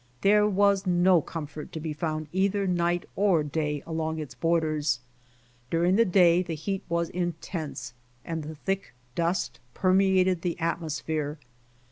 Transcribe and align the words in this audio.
There 0.21 0.47
was 0.49 0.87
no 0.87 1.21
comfort 1.21 1.71
to 1.73 1.79
be 1.79 1.93
found 1.93 2.27
either 2.33 2.65
night 2.65 3.07
or 3.15 3.43
day 3.43 3.83
along 3.85 4.17
its 4.17 4.33
borders. 4.33 4.99
During 5.69 5.95
the 5.95 6.05
day 6.05 6.41
the 6.41 6.55
heat 6.55 6.81
w^as 6.89 7.11
intense, 7.11 7.93
and 8.25 8.41
the 8.41 8.55
thick 8.55 8.95
dust 9.13 9.59
permeated 9.75 10.41
the 10.41 10.59
atmosphere. 10.59 11.37